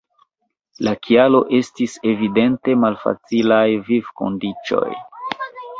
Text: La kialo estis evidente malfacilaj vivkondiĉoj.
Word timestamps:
La 0.87 0.93
kialo 1.07 1.41
estis 1.59 1.95
evidente 2.13 2.77
malfacilaj 2.85 3.65
vivkondiĉoj. 3.93 4.93